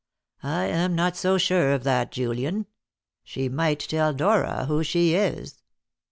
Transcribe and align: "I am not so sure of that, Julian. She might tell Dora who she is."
"I 0.41 0.65
am 0.65 0.95
not 0.95 1.15
so 1.15 1.37
sure 1.37 1.73
of 1.73 1.83
that, 1.83 2.11
Julian. 2.11 2.65
She 3.23 3.49
might 3.49 3.77
tell 3.81 4.15
Dora 4.15 4.65
who 4.65 4.81
she 4.81 5.13
is." 5.13 5.61